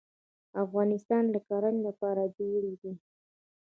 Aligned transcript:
افغانستان 0.63 1.23
د 1.33 1.35
کرنې 1.47 1.81
لپاره 1.87 2.23
جوړ 2.37 2.63
دی. 2.81 2.93